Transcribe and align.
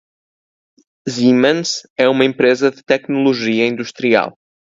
Siemens 1.07 1.83
é 1.95 2.09
uma 2.09 2.25
empresa 2.25 2.71
de 2.71 2.81
tecnologia 2.81 3.67
industrial. 3.67 4.35